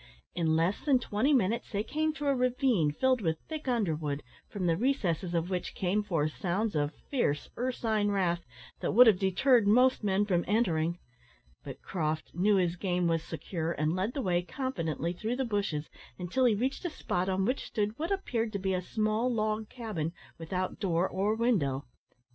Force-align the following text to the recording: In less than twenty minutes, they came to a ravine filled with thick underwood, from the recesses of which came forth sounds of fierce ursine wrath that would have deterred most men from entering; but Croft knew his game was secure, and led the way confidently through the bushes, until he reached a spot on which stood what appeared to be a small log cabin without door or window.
In 0.33 0.55
less 0.55 0.81
than 0.83 0.97
twenty 0.97 1.31
minutes, 1.31 1.71
they 1.71 1.83
came 1.83 2.11
to 2.13 2.25
a 2.25 2.35
ravine 2.35 2.91
filled 2.91 3.21
with 3.21 3.37
thick 3.47 3.67
underwood, 3.67 4.23
from 4.49 4.65
the 4.65 4.75
recesses 4.75 5.35
of 5.35 5.51
which 5.51 5.75
came 5.75 6.01
forth 6.01 6.35
sounds 6.35 6.75
of 6.75 6.95
fierce 7.11 7.51
ursine 7.55 8.09
wrath 8.09 8.43
that 8.79 8.93
would 8.93 9.05
have 9.05 9.19
deterred 9.19 9.67
most 9.67 10.03
men 10.03 10.25
from 10.25 10.43
entering; 10.47 10.97
but 11.63 11.83
Croft 11.83 12.31
knew 12.33 12.55
his 12.55 12.77
game 12.77 13.05
was 13.07 13.21
secure, 13.21 13.73
and 13.73 13.95
led 13.95 14.15
the 14.15 14.23
way 14.23 14.41
confidently 14.41 15.13
through 15.13 15.35
the 15.35 15.45
bushes, 15.45 15.87
until 16.17 16.45
he 16.45 16.55
reached 16.55 16.83
a 16.83 16.89
spot 16.89 17.29
on 17.29 17.45
which 17.45 17.67
stood 17.67 17.99
what 17.99 18.09
appeared 18.11 18.51
to 18.53 18.57
be 18.57 18.73
a 18.73 18.81
small 18.81 19.31
log 19.31 19.69
cabin 19.69 20.13
without 20.39 20.79
door 20.79 21.07
or 21.07 21.35
window. 21.35 21.85